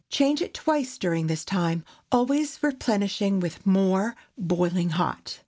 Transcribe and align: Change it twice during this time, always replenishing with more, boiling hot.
Change 0.09 0.41
it 0.41 0.55
twice 0.55 0.97
during 0.97 1.27
this 1.27 1.45
time, 1.45 1.83
always 2.11 2.57
replenishing 2.63 3.39
with 3.39 3.67
more, 3.67 4.15
boiling 4.35 4.89
hot. 4.89 5.37